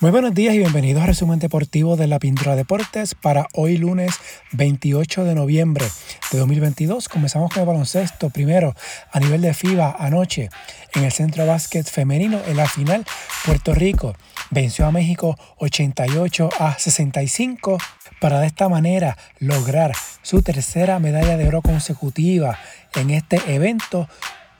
Muy 0.00 0.12
buenos 0.12 0.32
días 0.32 0.54
y 0.54 0.58
bienvenidos 0.58 1.02
al 1.02 1.08
resumen 1.08 1.40
deportivo 1.40 1.96
de 1.96 2.06
la 2.06 2.20
Pintura 2.20 2.54
Deportes 2.54 3.16
para 3.16 3.48
hoy 3.52 3.78
lunes 3.78 4.14
28 4.52 5.24
de 5.24 5.34
noviembre 5.34 5.86
de 6.30 6.38
2022. 6.38 7.08
Comenzamos 7.08 7.52
con 7.52 7.62
el 7.62 7.66
baloncesto. 7.66 8.30
Primero, 8.30 8.76
a 9.10 9.18
nivel 9.18 9.40
de 9.40 9.52
FIBA, 9.52 9.96
anoche 9.98 10.50
en 10.94 11.02
el 11.02 11.10
Centro 11.10 11.44
Básquet 11.46 11.84
Femenino, 11.84 12.40
en 12.46 12.56
la 12.58 12.68
final, 12.68 13.04
Puerto 13.44 13.74
Rico 13.74 14.14
venció 14.50 14.86
a 14.86 14.92
México 14.92 15.36
88 15.56 16.48
a 16.60 16.78
65 16.78 17.78
para 18.20 18.38
de 18.38 18.46
esta 18.46 18.68
manera 18.68 19.18
lograr 19.40 19.94
su 20.22 20.42
tercera 20.42 21.00
medalla 21.00 21.36
de 21.36 21.48
oro 21.48 21.60
consecutiva 21.60 22.56
en 22.94 23.10
este 23.10 23.40
evento 23.52 24.08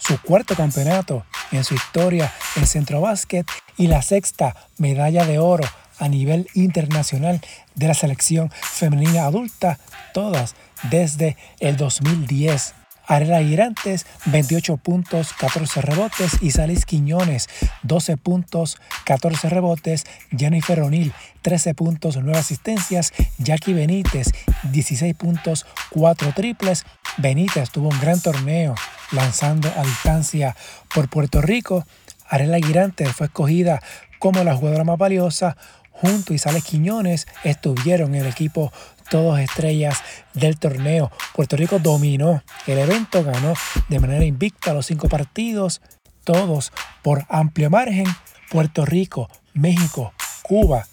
su 0.09 0.18
cuarto 0.22 0.54
campeonato 0.54 1.27
en 1.52 1.64
su 1.64 1.75
historia 1.75 2.32
en 2.57 2.66
Centro 2.66 3.03
Básquet 3.03 3.46
y 3.76 3.89
la 3.89 4.00
sexta 4.00 4.57
medalla 4.79 5.26
de 5.26 5.39
oro 5.39 5.64
a 5.99 6.08
nivel 6.08 6.49
internacional 6.54 7.43
de 7.75 7.89
la 7.89 7.93
selección 7.93 8.50
femenina 8.50 9.26
adulta, 9.26 9.79
todas 10.14 10.54
desde 10.85 11.36
el 11.61 11.76
2010. 11.76 12.72
Arela 13.08 13.43
Girantes, 13.43 14.07
28 14.26 14.76
puntos, 14.76 15.32
14 15.32 15.80
rebotes. 15.80 16.43
Y 16.43 16.50
Salis 16.53 16.85
Quiñones, 16.85 17.49
12 17.82 18.18
puntos, 18.18 18.79
14 19.04 19.49
rebotes. 19.49 20.04
Jennifer 20.36 20.80
O'Neill, 20.82 21.13
13 21.43 21.75
puntos, 21.75 22.16
9 22.16 22.39
asistencias. 22.39 23.13
Jackie 23.39 23.72
Benítez, 23.72 24.32
16 24.71 25.14
puntos, 25.14 25.66
4 25.90 26.32
triples. 26.35 26.85
Benítez 27.16 27.71
tuvo 27.71 27.89
un 27.89 27.99
gran 27.99 28.21
torneo 28.21 28.75
lanzando 29.13 29.72
a 29.75 29.82
distancia 29.82 30.54
por 30.94 31.08
Puerto 31.08 31.40
Rico. 31.40 31.86
Arela 32.28 32.58
Girantes 32.58 33.11
fue 33.12 33.27
escogida 33.27 33.80
como 34.18 34.44
la 34.44 34.55
jugadora 34.55 34.84
más 34.84 34.98
valiosa 34.98 35.56
junto 36.00 36.33
y 36.33 36.38
Sales 36.38 36.64
Quiñones 36.64 37.27
estuvieron 37.44 38.14
en 38.14 38.22
el 38.22 38.28
equipo 38.28 38.72
todos 39.11 39.39
estrellas 39.39 40.03
del 40.34 40.59
torneo. 40.59 41.11
Puerto 41.34 41.56
Rico 41.56 41.78
dominó 41.78 42.42
el 42.67 42.78
evento, 42.78 43.25
ganó 43.25 43.55
de 43.89 44.01
manera 44.01 44.25
invicta 44.25 44.75
los 44.75 44.87
cinco 44.87 45.09
partidos, 45.09 45.81
todos 46.25 46.73
por 47.03 47.25
amplio 47.29 47.70
margen. 47.70 48.06
Puerto 48.51 48.86
Rico, 48.86 49.29
México, 49.53 50.12
Cuba, 50.42 50.86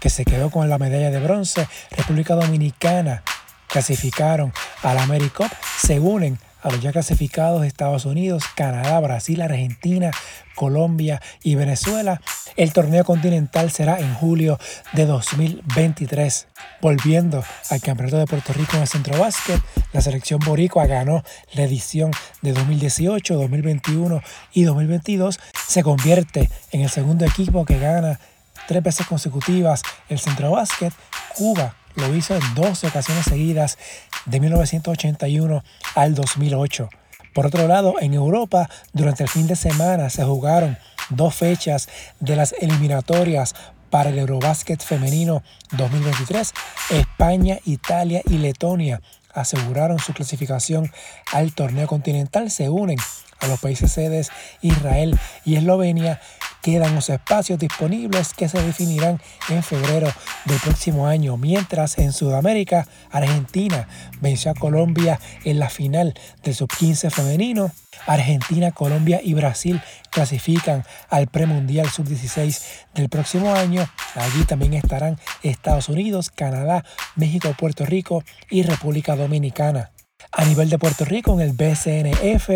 que 0.00 0.10
se 0.10 0.24
quedó 0.24 0.50
con 0.50 0.68
la 0.68 0.78
medalla 0.78 1.10
de 1.10 1.20
bronce, 1.20 1.66
República 1.90 2.34
Dominicana, 2.34 3.22
clasificaron 3.68 4.52
a 4.82 4.92
la 4.92 5.04
AmeriCup, 5.04 5.50
se 5.78 5.98
unen 5.98 6.38
a 6.64 6.70
los 6.70 6.80
ya 6.80 6.92
clasificados 6.92 7.60
de 7.60 7.68
Estados 7.68 8.06
Unidos, 8.06 8.44
Canadá, 8.56 8.98
Brasil, 8.98 9.42
Argentina, 9.42 10.10
Colombia 10.54 11.20
y 11.42 11.54
Venezuela. 11.56 12.20
El 12.56 12.72
torneo 12.72 13.04
continental 13.04 13.70
será 13.70 14.00
en 14.00 14.14
julio 14.14 14.58
de 14.94 15.04
2023. 15.04 16.48
Volviendo 16.80 17.44
al 17.70 17.80
Campeonato 17.82 18.16
de 18.16 18.26
Puerto 18.26 18.52
Rico 18.54 18.76
en 18.76 18.82
el 18.82 18.88
Centro 18.88 19.18
Básquet, 19.18 19.60
la 19.92 20.00
selección 20.00 20.40
boricua 20.40 20.86
ganó 20.86 21.22
la 21.52 21.64
edición 21.64 22.10
de 22.40 22.54
2018, 22.54 23.34
2021 23.34 24.22
y 24.54 24.64
2022. 24.64 25.38
Se 25.68 25.82
convierte 25.82 26.48
en 26.72 26.80
el 26.80 26.88
segundo 26.88 27.26
equipo 27.26 27.66
que 27.66 27.78
gana 27.78 28.18
tres 28.66 28.82
veces 28.82 29.06
consecutivas 29.06 29.82
el 30.08 30.18
Centro 30.18 30.50
Básquet. 30.52 30.94
Cuba 31.36 31.76
lo 31.96 32.14
hizo 32.14 32.34
en 32.34 32.54
12 32.54 32.88
ocasiones 32.88 33.24
seguidas 33.24 33.78
de 34.26 34.40
1981 34.40 35.64
al 35.94 36.14
2008. 36.14 36.88
Por 37.34 37.46
otro 37.46 37.66
lado, 37.66 37.96
en 38.00 38.14
Europa, 38.14 38.70
durante 38.92 39.24
el 39.24 39.28
fin 39.28 39.46
de 39.46 39.56
semana 39.56 40.08
se 40.10 40.24
jugaron 40.24 40.78
dos 41.10 41.34
fechas 41.34 41.88
de 42.20 42.36
las 42.36 42.54
eliminatorias 42.60 43.54
para 43.90 44.10
el 44.10 44.18
Eurobásquet 44.18 44.82
femenino 44.82 45.42
2023. 45.72 46.52
España, 46.90 47.58
Italia 47.64 48.22
y 48.24 48.38
Letonia 48.38 49.00
aseguraron 49.32 49.98
su 49.98 50.12
clasificación 50.12 50.90
al 51.32 51.54
torneo 51.54 51.86
continental. 51.86 52.50
Se 52.50 52.68
unen 52.68 52.98
a 53.40 53.46
los 53.46 53.60
países 53.60 53.92
sedes 53.92 54.30
Israel 54.62 55.18
y 55.44 55.56
Eslovenia 55.56 56.20
Quedan 56.64 56.94
los 56.94 57.10
espacios 57.10 57.58
disponibles 57.58 58.32
que 58.32 58.48
se 58.48 58.58
definirán 58.62 59.20
en 59.50 59.62
febrero 59.62 60.10
del 60.46 60.58
próximo 60.60 61.06
año, 61.06 61.36
mientras 61.36 61.98
en 61.98 62.10
Sudamérica, 62.10 62.88
Argentina 63.10 63.86
venció 64.22 64.50
a 64.50 64.54
Colombia 64.54 65.20
en 65.44 65.58
la 65.58 65.68
final 65.68 66.14
del 66.42 66.54
sub-15 66.54 67.10
femenino. 67.10 67.70
Argentina, 68.06 68.72
Colombia 68.72 69.20
y 69.22 69.34
Brasil 69.34 69.78
clasifican 70.08 70.84
al 71.10 71.26
premundial 71.26 71.90
sub-16 71.90 72.62
del 72.94 73.10
próximo 73.10 73.52
año. 73.54 73.86
Allí 74.14 74.44
también 74.44 74.72
estarán 74.72 75.18
Estados 75.42 75.90
Unidos, 75.90 76.30
Canadá, 76.30 76.82
México, 77.14 77.54
Puerto 77.58 77.84
Rico 77.84 78.24
y 78.48 78.62
República 78.62 79.16
Dominicana. 79.16 79.90
A 80.32 80.46
nivel 80.46 80.70
de 80.70 80.78
Puerto 80.78 81.04
Rico, 81.04 81.38
en 81.38 81.40
el 81.40 81.52
BCNF, 81.52 82.48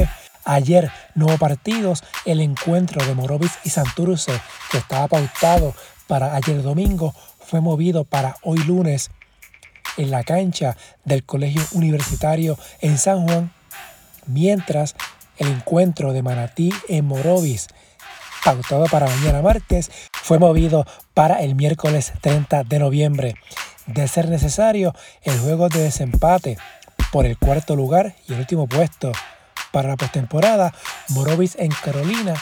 Ayer 0.44 0.90
no 1.14 1.26
hubo 1.26 1.38
partidos. 1.38 2.04
El 2.24 2.40
encuentro 2.40 3.04
de 3.04 3.14
Morovis 3.14 3.52
y 3.64 3.70
Santurce, 3.70 4.32
que 4.70 4.78
estaba 4.78 5.08
pautado 5.08 5.74
para 6.06 6.34
ayer 6.34 6.62
domingo, 6.62 7.14
fue 7.38 7.60
movido 7.60 8.04
para 8.04 8.36
hoy 8.42 8.58
lunes 8.58 9.10
en 9.96 10.10
la 10.10 10.22
cancha 10.22 10.76
del 11.04 11.24
Colegio 11.24 11.62
Universitario 11.72 12.58
en 12.80 12.98
San 12.98 13.26
Juan, 13.26 13.52
mientras 14.26 14.94
el 15.38 15.48
encuentro 15.48 16.12
de 16.12 16.22
Manatí 16.22 16.72
en 16.88 17.04
Morovis, 17.04 17.68
pautado 18.44 18.86
para 18.86 19.08
mañana 19.08 19.42
martes, 19.42 19.90
fue 20.12 20.38
movido 20.38 20.86
para 21.14 21.40
el 21.42 21.54
miércoles 21.54 22.12
30 22.20 22.64
de 22.64 22.78
noviembre. 22.78 23.34
De 23.86 24.06
ser 24.08 24.28
necesario, 24.28 24.94
el 25.22 25.38
juego 25.38 25.68
de 25.68 25.80
desempate 25.80 26.58
por 27.10 27.24
el 27.24 27.38
cuarto 27.38 27.74
lugar 27.74 28.14
y 28.28 28.34
el 28.34 28.40
último 28.40 28.66
puesto 28.66 29.12
para 29.72 29.90
la 29.90 29.96
postemporada, 29.96 30.74
Morovis 31.08 31.56
en 31.58 31.70
Carolina 31.70 32.34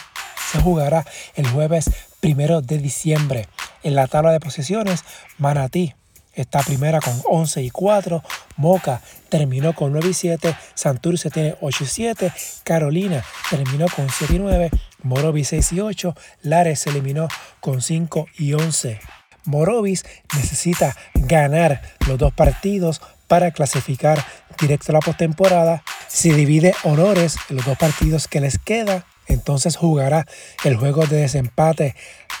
se 0.51 0.59
jugará 0.61 1.05
el 1.35 1.47
jueves 1.49 1.91
primero 2.19 2.61
de 2.61 2.77
diciembre. 2.77 3.47
En 3.83 3.95
la 3.95 4.07
tabla 4.07 4.31
de 4.31 4.39
posiciones, 4.39 5.03
Manatí 5.37 5.93
está 6.33 6.61
primera 6.61 6.99
con 7.01 7.19
11 7.25 7.63
y 7.63 7.69
4, 7.69 8.23
Moca 8.57 9.01
terminó 9.29 9.73
con 9.73 9.91
9 9.91 10.09
y 10.09 10.13
7, 10.13 10.55
Santurce 10.75 11.29
tiene 11.29 11.55
8 11.61 11.83
y 11.83 11.87
7, 11.87 12.33
Carolina 12.63 13.23
terminó 13.49 13.87
con 13.89 14.07
7 14.09 14.35
y 14.35 14.39
9, 14.39 14.69
Morovis 15.03 15.49
6 15.49 15.73
y 15.73 15.79
8, 15.81 16.15
Lares 16.43 16.79
se 16.79 16.89
eliminó 16.91 17.27
con 17.59 17.81
5 17.81 18.27
y 18.37 18.53
11. 18.53 18.99
Morovis 19.45 20.05
necesita 20.35 20.95
ganar 21.13 21.81
los 22.07 22.17
dos 22.17 22.33
partidos 22.33 23.01
para 23.27 23.51
clasificar 23.51 24.23
directo 24.59 24.91
a 24.91 24.93
la 24.93 24.99
postemporada. 24.99 25.83
Si 26.07 26.31
divide 26.31 26.73
honores 26.83 27.37
en 27.49 27.57
los 27.57 27.65
dos 27.65 27.77
partidos 27.77 28.27
que 28.27 28.41
les 28.41 28.57
queda, 28.57 29.05
entonces 29.27 29.75
jugará 29.75 30.25
el 30.63 30.77
juego 30.77 31.05
de 31.05 31.17
desempate 31.17 31.95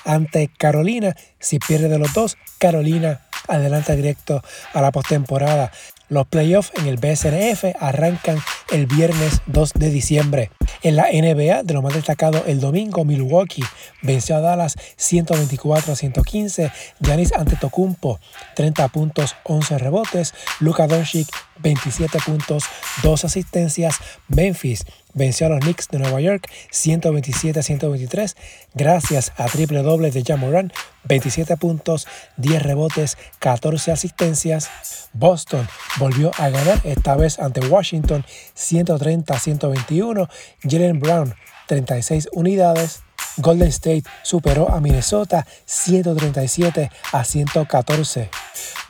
ante 0.05 0.49
Carolina. 0.57 1.15
Si 1.39 1.59
pierde 1.59 1.89
de 1.89 1.99
los 1.99 2.13
dos, 2.13 2.37
Carolina 2.59 3.27
adelanta 3.47 3.95
directo 3.95 4.43
a 4.73 4.81
la 4.81 4.91
postemporada. 4.91 5.71
Los 6.09 6.27
playoffs 6.27 6.71
en 6.75 6.87
el 6.87 6.97
BSNF 6.97 7.75
arrancan 7.79 8.39
el 8.71 8.85
viernes 8.85 9.41
2 9.47 9.73
de 9.73 9.89
diciembre. 9.89 10.51
En 10.83 10.95
la 10.95 11.07
NBA, 11.11 11.63
de 11.63 11.73
lo 11.73 11.81
más 11.81 11.93
destacado, 11.93 12.43
el 12.45 12.59
domingo 12.59 13.05
Milwaukee 13.05 13.63
venció 14.01 14.35
a 14.35 14.41
Dallas 14.41 14.75
124 14.95 15.93
a 15.93 15.95
115. 15.95 16.71
Giannis 16.99 17.33
Antetokounmpo 17.33 18.19
30 18.55 18.87
puntos, 18.89 19.35
11 19.43 19.77
rebotes. 19.77 20.33
Luka 20.59 20.87
Doncic 20.87 21.27
27 21.59 22.19
puntos, 22.25 22.65
2 23.03 23.25
asistencias. 23.25 23.97
Memphis 24.27 24.85
venció 25.13 25.47
a 25.47 25.49
los 25.49 25.59
Knicks 25.61 25.87
de 25.89 25.99
Nueva 25.99 26.21
York 26.21 26.47
127 26.71 27.59
a 27.59 27.63
123 27.63 28.35
gracias 28.75 29.33
a 29.37 29.45
triple 29.45 29.81
doble 29.81 30.11
de 30.11 30.23
Jamoran, 30.23 30.71
27 31.05 31.57
puntos, 31.57 32.07
10 32.37 32.61
rebotes, 32.61 33.17
14 33.39 33.91
asistencias. 33.91 34.69
Boston 35.13 35.67
volvió 35.97 36.31
a 36.37 36.49
ganar 36.49 36.79
esta 36.83 37.15
vez 37.15 37.39
ante 37.39 37.61
Washington 37.61 38.23
130 38.57 39.33
a 39.33 39.39
121. 39.39 40.27
Jalen 40.63 40.99
Brown 40.99 41.33
36 41.67 42.29
unidades. 42.33 43.01
Golden 43.37 43.67
State 43.67 44.03
superó 44.23 44.71
a 44.71 44.81
Minnesota 44.81 45.45
137 45.65 46.89
a 47.13 47.23
114. 47.23 48.31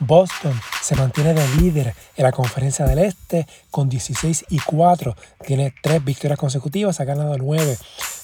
Boston 0.00 0.58
se 0.80 0.96
mantiene 0.96 1.34
de 1.34 1.46
líder 1.56 1.94
en 2.16 2.24
la 2.24 2.32
conferencia 2.32 2.86
del 2.86 2.98
Este 3.00 3.46
con 3.70 3.90
16 3.90 4.46
y 4.48 4.58
4. 4.58 5.14
Tiene 5.46 5.74
tres 5.82 6.02
victorias 6.02 6.38
consecutivas, 6.38 6.98
ha 7.00 7.04
ganado 7.04 7.36
9 7.36 7.76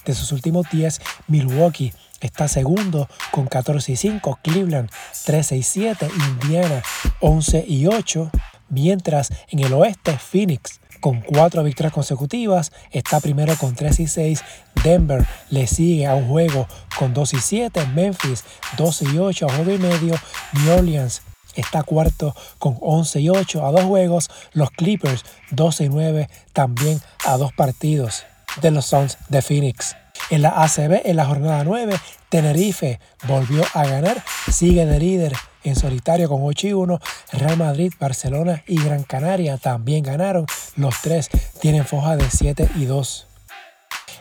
de 0.07 0.15
sus 0.15 0.33
últimos 0.33 0.67
10. 0.71 1.01
Milwaukee 1.29 1.93
está 2.21 2.49
segundo 2.49 3.07
con 3.31 3.47
14 3.47 3.93
y 3.93 3.97
5. 3.97 4.39
Cleveland 4.43 4.91
13 5.27 5.57
y 5.57 5.63
7. 5.63 6.09
Indiana 6.29 6.83
11 7.21 7.65
y 7.69 7.87
8. 7.87 8.31
Mientras 8.71 9.31
en 9.51 9.59
el 9.59 9.75
oeste 9.75 10.17
Phoenix 10.17 10.81
con 11.05 11.21
cuatro 11.21 11.63
victorias 11.63 11.93
consecutivas, 11.93 12.73
está 12.91 13.21
primero 13.21 13.55
con 13.59 13.75
3 13.75 14.01
y 14.01 14.07
6. 14.07 14.43
Denver 14.83 15.27
le 15.51 15.67
sigue 15.67 16.07
a 16.07 16.15
un 16.15 16.27
juego 16.29 16.67
con 16.99 17.13
2 17.13 17.35
y 17.35 17.41
7. 17.41 17.89
Memphis 17.89 18.43
12 18.79 19.05
y 19.13 19.19
8 19.19 19.47
a 19.47 19.53
juego 19.53 19.71
y 19.73 19.77
medio. 19.77 20.15
New 20.55 20.73
Orleans 20.73 21.21
está 21.57 21.83
cuarto 21.83 22.35
con 22.59 22.79
11 22.81 23.21
y 23.21 23.29
8 23.29 23.67
a 23.67 23.71
dos 23.71 23.83
juegos. 23.83 24.31
Los 24.55 24.71
Clippers 24.71 25.27
12 25.51 25.85
y 25.85 25.89
9 25.91 26.31
también 26.55 27.03
a 27.27 27.37
dos 27.37 27.53
partidos 27.53 28.25
de 28.63 28.71
los 28.71 28.87
Suns 28.87 29.19
de 29.29 29.43
Phoenix. 29.43 29.95
En 30.31 30.43
la 30.43 30.63
ACB, 30.63 31.03
en 31.05 31.17
la 31.17 31.27
jornada 31.27 31.65
9, 31.65 31.95
Tenerife 32.29 32.99
volvió 33.27 33.63
a 33.75 33.87
ganar, 33.87 34.25
sigue 34.51 34.87
de 34.87 34.99
líder 34.99 35.35
en 35.65 35.77
solitario 35.77 36.29
con 36.29 36.41
8 36.43 36.67
y 36.69 36.73
1. 36.73 37.01
Real 37.33 37.57
Madrid, 37.57 37.93
Barcelona 37.99 38.63
y 38.67 38.83
Gran 38.83 39.03
Canaria 39.03 39.59
también 39.59 40.03
ganaron. 40.03 40.47
Los 40.77 41.01
tres 41.03 41.29
tienen 41.61 41.85
foja 41.85 42.17
de 42.17 42.31
7 42.31 42.69
y 42.77 42.87
2. 42.87 43.27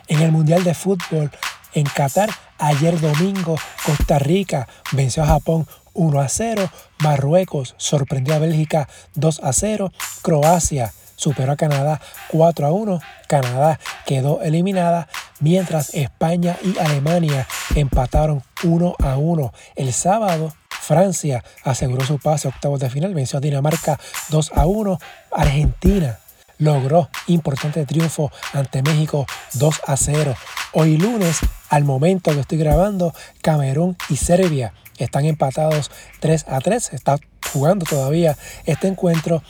En 0.08 0.20
el 0.20 0.32
Mundial 0.32 0.64
de 0.64 0.74
Fútbol 0.74 1.30
en 1.72 1.84
Qatar, 1.86 2.30
ayer 2.58 3.00
domingo, 3.00 3.56
Costa 3.84 4.18
Rica 4.18 4.68
venció 4.92 5.22
a 5.22 5.26
Japón 5.26 5.66
1 5.94 6.20
a 6.20 6.28
0. 6.28 6.70
Marruecos 6.98 7.74
sorprendió 7.78 8.34
a 8.34 8.38
Bélgica 8.38 8.88
2 9.14 9.40
a 9.42 9.52
0. 9.52 9.92
Croacia 10.22 10.92
superó 11.16 11.52
a 11.52 11.56
Canadá 11.56 12.00
4 12.28 12.66
a 12.66 12.72
1. 12.72 13.00
Canadá 13.28 13.80
quedó 14.06 14.42
eliminada, 14.42 15.08
mientras 15.40 15.94
España 15.94 16.56
y 16.62 16.78
Alemania 16.78 17.46
empataron 17.74 18.42
1 18.62 18.96
a 18.98 19.16
1. 19.16 19.52
El 19.76 19.92
sábado, 19.92 20.52
Francia 20.68 21.42
aseguró 21.62 22.04
su 22.04 22.18
pase 22.18 22.46
a 22.46 22.50
octavos 22.50 22.80
de 22.80 22.90
final, 22.90 23.14
venció 23.14 23.38
a 23.38 23.40
Dinamarca 23.40 23.98
2 24.28 24.52
a 24.54 24.66
1. 24.66 24.98
Argentina 25.32 26.18
logró 26.58 27.08
importante 27.26 27.84
triunfo 27.86 28.30
ante 28.52 28.82
México 28.82 29.26
2 29.54 29.80
a 29.86 29.96
0. 29.96 30.34
Hoy 30.72 30.96
lunes, 30.96 31.38
al 31.68 31.84
momento 31.84 32.32
que 32.32 32.40
estoy 32.40 32.58
grabando, 32.58 33.14
Camerún 33.42 33.96
y 34.08 34.16
Serbia 34.16 34.74
están 34.98 35.24
empatados 35.24 35.90
3 36.20 36.46
a 36.48 36.60
3. 36.60 36.92
Está 36.92 37.18
jugando 37.52 37.84
todavía 37.86 38.36
este 38.66 38.88
encuentro 38.88 39.42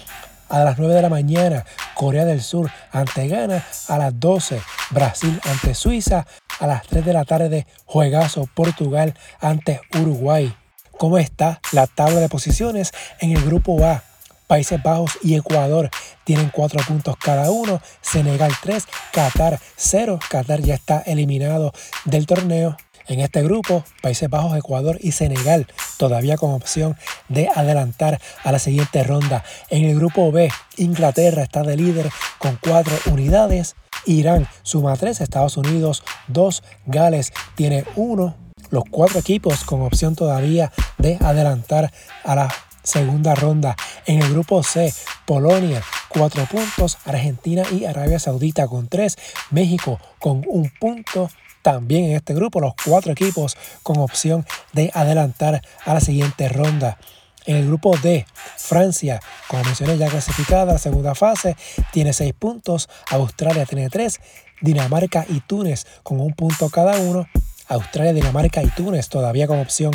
a 0.49 0.65
las 0.65 0.79
9 0.79 0.95
de 0.95 1.03
la 1.03 1.09
mañana. 1.09 1.65
Corea 1.95 2.25
del 2.25 2.43
Sur 2.43 2.71
ante 2.93 3.29
Ghana 3.29 3.65
a 3.89 3.99
las 3.99 4.19
12. 4.19 4.61
Brasil 4.91 5.41
ante 5.45 5.75
Suiza 5.75 6.27
a 6.61 6.67
las 6.67 6.87
3 6.87 7.05
de 7.05 7.13
la 7.13 7.25
tarde. 7.25 7.67
Juegazo 7.85 8.49
Portugal 8.55 9.15
ante 9.41 9.81
Uruguay. 10.01 10.55
¿Cómo 10.99 11.19
está 11.19 11.61
la 11.73 11.87
tabla 11.87 12.21
de 12.21 12.29
posiciones 12.29 12.93
en 13.21 13.33
el 13.33 13.45
grupo 13.45 13.85
A? 13.85 14.05
Países 14.47 14.83
Bajos 14.83 15.19
y 15.23 15.35
Ecuador 15.35 15.91
tienen 16.25 16.51
4 16.51 16.81
puntos 16.87 17.17
cada 17.17 17.51
uno. 17.51 17.81
Senegal 18.03 18.53
3, 18.63 18.85
Qatar 19.13 19.59
0. 19.77 20.19
Qatar 20.29 20.61
ya 20.61 20.75
está 20.75 21.01
eliminado 21.01 21.73
del 22.05 22.27
torneo. 22.27 22.77
En 23.07 23.21
este 23.21 23.43
grupo, 23.43 23.85
Países 24.03 24.31
Bajos, 24.31 24.57
Ecuador 24.57 24.99
y 25.01 25.13
Senegal 25.13 25.67
todavía 25.99 26.37
con 26.37 26.53
opción 26.53 26.97
de 27.29 27.49
adelantar 27.55 28.21
a 28.43 28.51
la 28.51 28.59
siguiente 28.59 29.05
ronda. 29.05 29.45
En 29.69 29.85
el 29.85 29.97
grupo 29.97 30.33
B, 30.33 30.51
Inglaterra 30.79 31.43
está 31.43 31.63
de 31.63 31.77
líder 31.77 32.11
con 32.39 32.59
4 32.63 33.13
unidades. 33.13 33.77
Irán 34.07 34.49
suma 34.63 34.97
3, 34.97 35.21
Estados 35.21 35.57
Unidos 35.57 36.03
2, 36.29 36.63
Gales 36.87 37.33
tiene 37.57 37.85
1. 37.97 38.37
Los 38.71 38.85
cuatro 38.91 39.21
equipos 39.21 39.65
con 39.65 39.83
opción 39.83 40.17
todavía 40.17 40.73
de 40.99 41.19
adelantar 41.21 41.93
a 42.25 42.35
la 42.35 42.55
segunda 42.83 43.35
ronda. 43.35 43.77
En 44.07 44.23
el 44.23 44.31
grupo 44.31 44.63
C, 44.63 44.93
Polonia 45.27 45.83
4 46.09 46.47
puntos, 46.47 46.99
Argentina 47.05 47.65
y 47.71 47.85
Arabia 47.85 48.19
Saudita 48.19 48.67
con 48.69 48.89
3, 48.89 49.17
México 49.51 50.01
con 50.19 50.43
un 50.47 50.71
punto, 50.79 51.29
también 51.65 52.05
en 52.05 52.13
este 52.13 52.35
grupo 52.35 52.61
los 52.61 52.75
cuatro 52.85 53.13
equipos 53.13 53.57
con 53.83 53.97
opción 53.99 54.45
de 54.75 54.91
adelantar 54.93 55.63
a 55.87 55.95
la 55.95 56.01
siguiente 56.01 56.51
ronda. 56.51 56.99
En 57.47 57.57
el 57.57 57.67
grupo 57.67 57.97
D, 57.97 58.27
Francia, 58.59 59.21
como 59.49 59.65
mencioné 59.65 59.97
ya 59.97 60.11
clasificada 60.11 60.63
a 60.63 60.75
la 60.75 60.79
segunda 60.79 61.15
fase, 61.15 61.57
tiene 61.91 62.13
seis 62.13 62.35
puntos, 62.35 62.91
Australia 63.11 63.65
tiene 63.65 63.89
tres, 63.89 64.21
Dinamarca 64.61 65.25
y 65.27 65.41
Túnez 65.41 65.87
con 66.03 66.21
un 66.21 66.35
punto 66.35 66.69
cada 66.69 66.99
uno, 67.01 67.27
Australia, 67.69 68.13
Dinamarca 68.13 68.63
y 68.63 68.69
Túnez 68.69 69.09
todavía 69.09 69.47
con 69.47 69.59
opción 69.59 69.93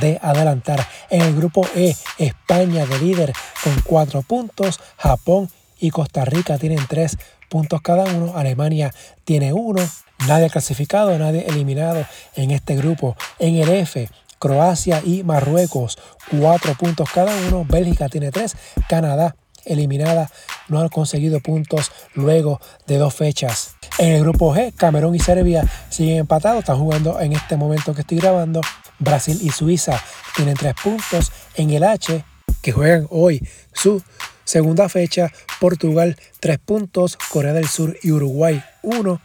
de 0.00 0.18
adelantar. 0.22 0.86
En 1.10 1.20
el 1.20 1.36
grupo 1.36 1.66
E, 1.74 1.94
España 2.16 2.86
de 2.86 2.98
líder 2.98 3.32
con 3.62 3.78
cuatro 3.84 4.22
puntos, 4.22 4.80
Japón 4.96 5.50
y 5.78 5.90
Costa 5.90 6.24
Rica 6.24 6.56
tienen 6.56 6.86
tres 6.88 7.18
puntos 7.50 7.82
cada 7.82 8.04
uno, 8.04 8.38
Alemania 8.38 8.94
tiene 9.24 9.52
uno, 9.52 9.82
Nadie 10.26 10.50
clasificado, 10.50 11.18
nadie 11.18 11.46
eliminado 11.48 12.06
en 12.34 12.50
este 12.50 12.76
grupo. 12.76 13.16
En 13.38 13.56
el 13.56 13.70
F, 13.70 14.08
Croacia 14.38 15.02
y 15.04 15.22
Marruecos, 15.22 15.98
cuatro 16.30 16.74
puntos 16.74 17.08
cada 17.10 17.34
uno. 17.48 17.64
Bélgica 17.64 18.08
tiene 18.08 18.30
tres. 18.30 18.56
Canadá 18.88 19.34
eliminada, 19.64 20.30
no 20.68 20.80
han 20.80 20.88
conseguido 20.88 21.40
puntos 21.40 21.92
luego 22.14 22.60
de 22.86 22.98
dos 22.98 23.14
fechas. 23.14 23.76
En 23.98 24.12
el 24.12 24.20
grupo 24.22 24.54
G, 24.54 24.74
Camerún 24.74 25.14
y 25.14 25.20
Serbia 25.20 25.68
siguen 25.88 26.18
empatados, 26.18 26.60
están 26.60 26.78
jugando 26.78 27.20
en 27.20 27.32
este 27.32 27.56
momento 27.56 27.94
que 27.94 28.02
estoy 28.02 28.18
grabando. 28.18 28.60
Brasil 28.98 29.38
y 29.42 29.50
Suiza 29.50 30.02
tienen 30.36 30.54
tres 30.54 30.74
puntos. 30.82 31.32
En 31.54 31.70
el 31.70 31.84
H, 31.84 32.24
que 32.62 32.72
juegan 32.72 33.06
hoy 33.10 33.46
su 33.72 34.02
segunda 34.44 34.88
fecha, 34.88 35.30
Portugal 35.60 36.16
tres 36.40 36.58
puntos, 36.58 37.16
Corea 37.16 37.52
del 37.52 37.68
Sur 37.68 37.96
y 38.02 38.10
Uruguay 38.12 38.62
uno 38.82 39.20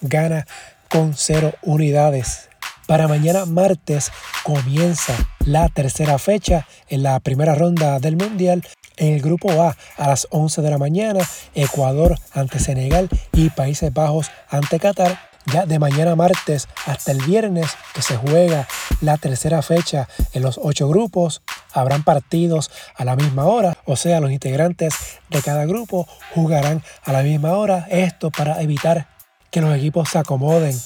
gana 0.00 0.46
con 0.88 1.14
cero 1.14 1.54
unidades. 1.62 2.48
Para 2.86 3.06
mañana 3.06 3.44
martes 3.44 4.10
comienza 4.44 5.12
la 5.44 5.68
tercera 5.68 6.18
fecha 6.18 6.66
en 6.88 7.02
la 7.02 7.20
primera 7.20 7.54
ronda 7.54 7.98
del 7.98 8.16
Mundial. 8.16 8.66
En 8.96 9.12
el 9.12 9.20
grupo 9.20 9.50
A 9.62 9.76
a 9.96 10.08
las 10.08 10.26
11 10.30 10.62
de 10.62 10.70
la 10.70 10.78
mañana, 10.78 11.20
Ecuador 11.54 12.18
ante 12.32 12.58
Senegal 12.58 13.08
y 13.32 13.50
Países 13.50 13.92
Bajos 13.92 14.30
ante 14.48 14.80
Qatar. 14.80 15.20
Ya 15.52 15.66
de 15.66 15.78
mañana 15.78 16.16
martes 16.16 16.68
hasta 16.86 17.12
el 17.12 17.22
viernes 17.22 17.68
que 17.94 18.02
se 18.02 18.16
juega 18.16 18.66
la 19.00 19.16
tercera 19.18 19.62
fecha 19.62 20.08
en 20.32 20.42
los 20.42 20.58
ocho 20.62 20.88
grupos, 20.88 21.42
habrán 21.72 22.02
partidos 22.02 22.70
a 22.96 23.04
la 23.04 23.16
misma 23.16 23.44
hora, 23.44 23.78
o 23.86 23.96
sea, 23.96 24.20
los 24.20 24.30
integrantes 24.30 24.94
de 25.30 25.40
cada 25.42 25.64
grupo 25.64 26.06
jugarán 26.34 26.82
a 27.04 27.12
la 27.12 27.22
misma 27.22 27.52
hora. 27.52 27.86
Esto 27.90 28.30
para 28.30 28.60
evitar 28.60 29.08
que 29.50 29.60
los 29.60 29.76
equipos 29.76 30.10
se 30.10 30.18
acomoden 30.18 30.78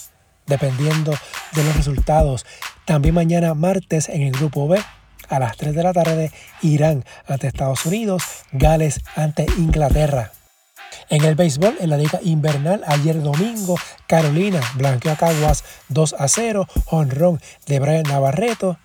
dependiendo 0.47 1.13
de 1.53 1.65
los 1.65 1.77
resultados. 1.77 2.45
También 2.85 3.15
mañana 3.15 3.55
martes 3.55 4.09
en 4.09 4.23
el 4.23 4.33
grupo 4.33 4.69
B 4.69 4.81
a 5.29 5.39
las 5.39 5.57
3 5.57 5.75
de 5.75 5.83
la 5.83 5.93
tarde 5.93 6.33
Irán 6.63 7.05
ante 7.27 7.47
Estados 7.47 7.87
Unidos, 7.87 8.23
Gales 8.53 9.01
ante 9.17 9.47
Inglaterra. 9.57 10.33
En 11.09 11.25
el 11.25 11.35
béisbol, 11.35 11.77
en 11.81 11.91
la 11.91 11.97
liga 11.97 12.21
invernal, 12.23 12.83
ayer 12.87 13.21
domingo, 13.23 13.77
Carolina 14.07 14.61
blanqueó 14.75 15.13
a 15.13 15.17
Caguas 15.17 15.65
2 15.89 16.15
a 16.19 16.29
0, 16.29 16.67
honrón 16.87 17.41
de 17.67 17.81
Brian 17.81 18.05
Navarreto. 18.05 18.79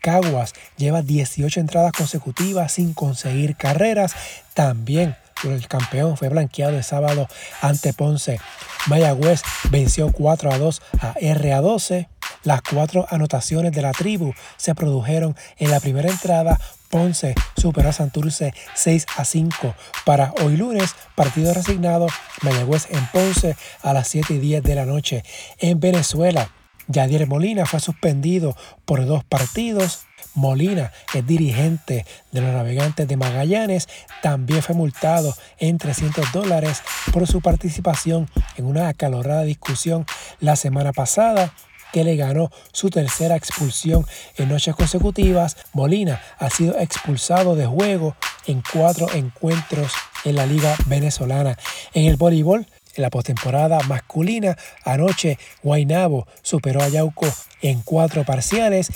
Caguas 0.00 0.54
lleva 0.76 1.02
18 1.02 1.60
entradas 1.60 1.92
consecutivas 1.92 2.72
sin 2.72 2.94
conseguir 2.94 3.56
carreras. 3.56 4.14
También 4.54 5.16
el 5.44 5.68
campeón 5.68 6.16
fue 6.16 6.28
blanqueado 6.28 6.76
el 6.76 6.84
sábado 6.84 7.28
ante 7.60 7.92
Ponce. 7.92 8.40
Mayagüez 8.86 9.42
venció 9.70 10.10
4 10.12 10.52
a 10.52 10.58
2 10.58 10.82
a 11.00 11.14
RA 11.34 11.60
12. 11.60 12.08
Las 12.44 12.62
cuatro 12.62 13.06
anotaciones 13.10 13.72
de 13.72 13.82
la 13.82 13.92
tribu 13.92 14.32
se 14.56 14.74
produjeron 14.74 15.36
en 15.56 15.70
la 15.70 15.80
primera 15.80 16.08
entrada. 16.08 16.58
Ponce 16.88 17.34
superó 17.56 17.90
a 17.90 17.92
Santurce 17.92 18.54
6 18.74 19.06
a 19.16 19.24
5. 19.24 19.74
Para 20.04 20.32
hoy 20.42 20.56
lunes, 20.56 20.94
partido 21.14 21.52
resignado, 21.52 22.06
Mayagüez 22.42 22.86
en 22.90 23.06
Ponce 23.08 23.56
a 23.82 23.92
las 23.92 24.08
7 24.08 24.34
y 24.34 24.38
10 24.38 24.62
de 24.62 24.74
la 24.74 24.86
noche. 24.86 25.24
En 25.58 25.80
Venezuela, 25.80 26.50
Yadier 26.86 27.26
Molina 27.26 27.66
fue 27.66 27.80
suspendido 27.80 28.56
por 28.84 29.04
dos 29.04 29.24
partidos. 29.24 30.06
Molina 30.34 30.92
es 31.14 31.26
dirigente 31.26 32.06
de 32.32 32.40
los 32.40 32.52
navegantes 32.52 33.08
de 33.08 33.16
Magallanes. 33.16 33.88
También 34.22 34.62
fue 34.62 34.74
multado 34.74 35.34
en 35.58 35.78
300 35.78 36.32
dólares 36.32 36.82
por 37.12 37.26
su 37.26 37.40
participación 37.40 38.28
en 38.56 38.66
una 38.66 38.88
acalorada 38.88 39.42
discusión 39.42 40.06
la 40.40 40.56
semana 40.56 40.92
pasada 40.92 41.52
que 41.92 42.04
le 42.04 42.16
ganó 42.16 42.50
su 42.72 42.90
tercera 42.90 43.36
expulsión 43.36 44.06
en 44.36 44.48
noches 44.48 44.74
consecutivas. 44.74 45.56
Molina 45.72 46.20
ha 46.38 46.50
sido 46.50 46.78
expulsado 46.78 47.56
de 47.56 47.66
juego 47.66 48.16
en 48.46 48.62
cuatro 48.72 49.12
encuentros 49.12 49.92
en 50.24 50.36
la 50.36 50.46
liga 50.46 50.76
venezolana. 50.86 51.56
En 51.94 52.06
el 52.06 52.16
voleibol, 52.16 52.66
en 52.94 53.02
la 53.02 53.10
postemporada 53.10 53.80
masculina, 53.80 54.56
anoche 54.84 55.38
Guainabo 55.62 56.26
superó 56.42 56.82
a 56.82 56.88
Yauco 56.88 57.26
en 57.62 57.82
cuatro 57.82 58.24
parciales 58.24 58.92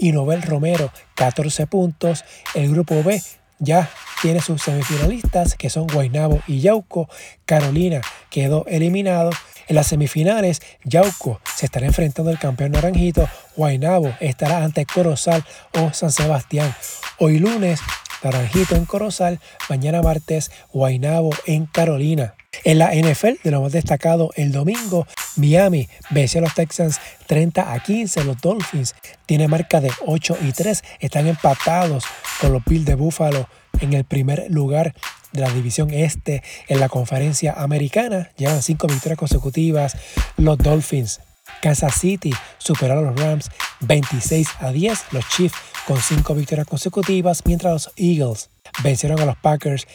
y 0.00 0.12
Nobel 0.12 0.42
Romero 0.42 0.90
14 1.14 1.66
puntos. 1.66 2.24
El 2.54 2.70
grupo 2.70 3.02
B 3.02 3.22
ya 3.58 3.90
tiene 4.22 4.40
sus 4.40 4.62
semifinalistas 4.62 5.54
que 5.54 5.70
son 5.70 5.86
Guaynabo 5.86 6.40
y 6.46 6.60
Yauco. 6.60 7.08
Carolina 7.44 8.00
quedó 8.30 8.64
eliminado. 8.66 9.30
En 9.68 9.76
las 9.76 9.86
semifinales, 9.86 10.62
Yauco 10.82 11.40
se 11.56 11.66
estará 11.66 11.86
enfrentando 11.86 12.30
al 12.30 12.38
campeón 12.38 12.72
naranjito. 12.72 13.28
Guaynabo 13.54 14.12
estará 14.18 14.64
ante 14.64 14.84
Corozal 14.86 15.44
o 15.78 15.92
San 15.92 16.10
Sebastián. 16.10 16.74
Hoy 17.18 17.38
lunes, 17.38 17.80
Naranjito 18.22 18.76
en 18.76 18.84
Corozal. 18.84 19.40
Mañana 19.68 20.02
martes, 20.02 20.50
Guaynabo 20.72 21.30
en 21.46 21.66
Carolina. 21.66 22.34
En 22.64 22.78
la 22.78 22.92
NFL, 22.94 23.42
de 23.44 23.50
lo 23.50 23.62
más 23.62 23.72
destacado, 23.72 24.30
el 24.34 24.52
domingo, 24.52 25.06
Miami 25.36 25.88
venció 26.10 26.40
a 26.40 26.42
los 26.42 26.54
Texans 26.54 27.00
30 27.26 27.72
a 27.72 27.80
15. 27.80 28.24
Los 28.24 28.40
Dolphins 28.40 28.94
tienen 29.26 29.50
marca 29.50 29.80
de 29.80 29.90
8 30.06 30.38
y 30.42 30.52
3. 30.52 30.82
Están 31.00 31.26
empatados 31.26 32.04
con 32.40 32.52
los 32.52 32.64
Bills 32.64 32.86
de 32.86 32.94
Buffalo 32.94 33.48
en 33.80 33.92
el 33.92 34.04
primer 34.04 34.46
lugar 34.50 34.94
de 35.32 35.40
la 35.40 35.50
división 35.50 35.90
este 35.90 36.42
en 36.68 36.80
la 36.80 36.88
conferencia 36.88 37.52
americana. 37.52 38.30
Llevan 38.36 38.62
cinco 38.62 38.86
victorias 38.86 39.18
consecutivas 39.18 39.96
los 40.36 40.58
Dolphins. 40.58 41.20
Kansas 41.62 41.94
City 41.94 42.32
superó 42.58 42.98
a 42.98 43.02
los 43.02 43.20
Rams 43.20 43.50
26 43.80 44.48
a 44.60 44.72
10. 44.72 45.12
Los 45.12 45.28
Chiefs 45.28 45.56
con 45.86 46.00
cinco 46.00 46.34
victorias 46.34 46.66
consecutivas, 46.66 47.42
mientras 47.44 47.72
los 47.72 47.92
Eagles 47.96 48.50
vencieron 48.82 49.20
a 49.20 49.26
los 49.26 49.36
Packers 49.36 49.86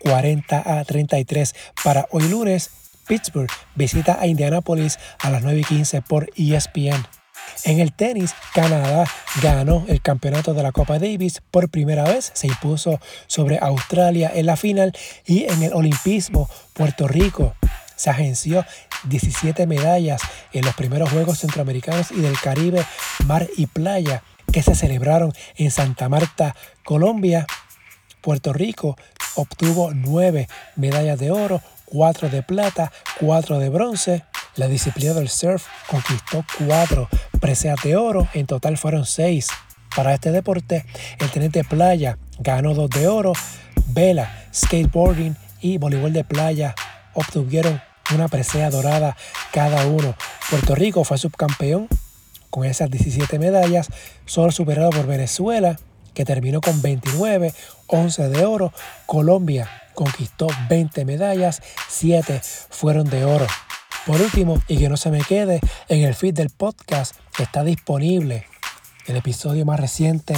40 0.00 0.78
a 0.80 0.84
33. 0.84 1.54
Para 1.84 2.06
hoy 2.10 2.28
lunes, 2.28 2.70
Pittsburgh 3.10 3.50
visita 3.74 4.18
a 4.20 4.28
Indianapolis 4.28 5.00
a 5.18 5.30
las 5.30 5.42
9 5.42 5.58
y 5.58 5.64
15 5.64 6.00
por 6.00 6.30
ESPN. 6.36 7.04
En 7.64 7.80
el 7.80 7.92
tenis, 7.92 8.36
Canadá 8.54 9.04
ganó 9.42 9.84
el 9.88 10.00
campeonato 10.00 10.54
de 10.54 10.62
la 10.62 10.70
Copa 10.70 11.00
Davis 11.00 11.42
por 11.50 11.68
primera 11.70 12.04
vez, 12.04 12.30
se 12.34 12.46
impuso 12.46 13.00
sobre 13.26 13.58
Australia 13.58 14.30
en 14.32 14.46
la 14.46 14.56
final 14.56 14.96
y 15.26 15.42
en 15.42 15.60
el 15.64 15.72
olimpismo, 15.72 16.48
Puerto 16.72 17.08
Rico 17.08 17.56
se 17.96 18.10
agenció 18.10 18.64
17 19.02 19.66
medallas 19.66 20.22
en 20.52 20.64
los 20.64 20.76
primeros 20.76 21.10
Juegos 21.10 21.40
Centroamericanos 21.40 22.12
y 22.12 22.20
del 22.20 22.38
Caribe, 22.38 22.86
Mar 23.26 23.48
y 23.56 23.66
Playa 23.66 24.22
que 24.52 24.62
se 24.62 24.76
celebraron 24.76 25.32
en 25.56 25.72
Santa 25.72 26.08
Marta, 26.08 26.54
Colombia. 26.84 27.44
Puerto 28.20 28.52
Rico 28.52 28.96
obtuvo 29.34 29.90
9 29.94 30.48
medallas 30.76 31.18
de 31.18 31.32
oro, 31.32 31.60
4 31.90 32.30
de 32.30 32.42
plata, 32.42 32.90
4 33.20 33.58
de 33.58 33.68
bronce. 33.68 34.24
La 34.56 34.68
disciplina 34.68 35.12
del 35.14 35.28
surf 35.28 35.66
conquistó 35.88 36.44
4 36.66 37.08
preseas 37.40 37.82
de 37.82 37.96
oro, 37.96 38.28
en 38.34 38.46
total 38.46 38.78
fueron 38.78 39.04
6. 39.04 39.48
Para 39.94 40.14
este 40.14 40.30
deporte, 40.30 40.86
el 41.18 41.30
tenente 41.30 41.64
playa 41.64 42.18
ganó 42.38 42.74
2 42.74 42.90
de 42.90 43.08
oro, 43.08 43.32
vela, 43.88 44.46
skateboarding 44.54 45.36
y 45.60 45.78
voleibol 45.78 46.12
de 46.12 46.24
playa 46.24 46.74
obtuvieron 47.14 47.80
una 48.14 48.28
presea 48.28 48.70
dorada 48.70 49.16
cada 49.52 49.86
uno. 49.86 50.14
Puerto 50.48 50.74
Rico 50.74 51.04
fue 51.04 51.18
subcampeón 51.18 51.88
con 52.50 52.64
esas 52.64 52.90
17 52.90 53.38
medallas, 53.38 53.88
solo 54.26 54.50
superado 54.50 54.90
por 54.90 55.06
Venezuela, 55.06 55.76
que 56.20 56.26
terminó 56.26 56.60
con 56.60 56.82
29, 56.82 57.54
11 57.86 58.28
de 58.28 58.44
oro. 58.44 58.74
Colombia 59.06 59.70
conquistó 59.94 60.48
20 60.68 61.06
medallas, 61.06 61.62
7 61.88 62.42
fueron 62.68 63.08
de 63.08 63.24
oro. 63.24 63.46
Por 64.04 64.20
último, 64.20 64.62
y 64.68 64.76
que 64.76 64.90
no 64.90 64.98
se 64.98 65.10
me 65.10 65.22
quede, 65.22 65.60
en 65.88 66.04
el 66.04 66.14
feed 66.14 66.34
del 66.34 66.50
podcast 66.50 67.16
está 67.38 67.64
disponible 67.64 68.44
el 69.06 69.16
episodio 69.16 69.64
más 69.64 69.80
reciente 69.80 70.36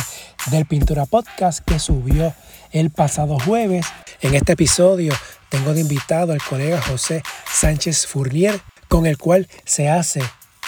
del 0.53 0.67
Pintura 0.67 1.05
Podcast 1.05 1.65
que 1.65 1.81
subió 1.81 2.33
el 2.71 2.91
pasado 2.91 3.37
jueves. 3.41 3.85
En 4.21 4.37
este 4.37 4.53
episodio 4.53 5.13
tengo 5.49 5.75
de 5.75 5.81
invitado 5.81 6.33
al 6.33 6.43
colega 6.45 6.81
José 6.81 7.25
Sánchez 7.53 8.07
Fournier, 8.07 8.61
con 8.87 9.05
el 9.05 9.19
cual 9.19 9.49
se 9.65 9.89
hace 9.89 10.23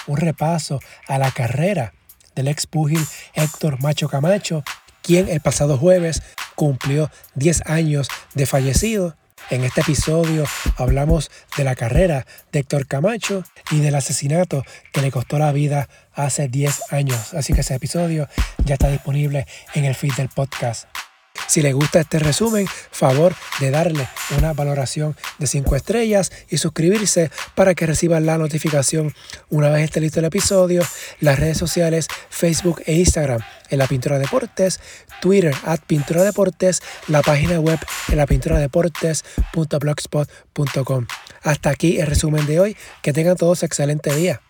un 0.09 0.17
repaso 0.17 0.81
a 1.07 1.19
la 1.19 1.31
carrera 1.31 1.95
del 2.35 2.49
ex 2.49 2.67
púgil 2.67 3.07
Héctor 3.35 3.81
Macho 3.81 4.09
Camacho, 4.09 4.65
quien 5.05 5.29
el 5.29 5.41
pasado 5.41 5.79
jueves 5.79 6.23
cumplió 6.57 7.11
10 7.35 7.67
años 7.67 8.09
de 8.35 8.47
fallecido. 8.47 9.15
En 9.51 9.63
este 9.63 9.83
episodio 9.83 10.47
hablamos 10.79 11.31
de 11.59 11.65
la 11.65 11.75
carrera 11.75 12.27
de 12.51 12.61
Héctor 12.61 12.87
Camacho 12.87 13.45
y 13.71 13.81
del 13.81 13.95
asesinato 13.95 14.65
que 14.91 15.03
le 15.03 15.11
costó 15.11 15.39
la 15.39 15.53
vida 15.53 15.91
hace 16.15 16.49
10 16.49 16.93
años. 16.93 17.35
Así 17.35 17.53
que 17.53 17.61
ese 17.61 17.75
episodio 17.75 18.27
ya 18.65 18.75
está 18.75 18.89
disponible 18.89 19.47
en 19.75 19.85
el 19.85 19.95
feed 19.95 20.15
del 20.15 20.31
podcast. 20.31 20.89
Si 21.47 21.63
le 21.63 21.73
gusta 21.73 22.01
este 22.01 22.19
resumen, 22.19 22.67
favor 22.91 23.35
de 23.61 23.71
darle 23.71 24.09
una 24.37 24.53
valoración 24.53 25.17
de 25.39 25.47
5 25.47 25.77
estrellas 25.77 26.33
y 26.49 26.59
suscribirse 26.59 27.31
para 27.55 27.75
que 27.75 27.87
reciban 27.87 28.27
la 28.27 28.37
notificación 28.39 29.15
una 29.51 29.69
vez 29.69 29.85
esté 29.85 30.01
listo 30.01 30.19
el 30.21 30.27
episodio. 30.27 30.83
Las 31.21 31.39
redes 31.39 31.59
sociales 31.59 32.09
Facebook 32.31 32.83
e 32.87 32.95
Instagram 32.95 33.43
en 33.71 33.79
la 33.79 33.87
Pintura 33.87 34.19
Deportes, 34.19 34.81
Twitter 35.21 35.55
at 35.65 35.81
Pintura 35.87 36.23
Deportes, 36.23 36.81
la 37.09 37.21
página 37.23 37.61
web 37.61 37.79
en 38.09 38.17
la 38.17 38.27
pintura 38.27 38.59
deportes.blogspot.com. 38.59 41.07
Hasta 41.43 41.71
aquí 41.71 42.01
el 42.01 42.07
resumen 42.07 42.47
de 42.47 42.61
hoy. 42.61 42.77
Que 43.03 43.13
tengan 43.13 43.37
todos 43.37 43.63
excelente 43.63 44.15
día. 44.15 44.41